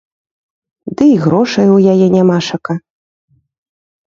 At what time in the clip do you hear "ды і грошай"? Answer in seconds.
1.01-1.67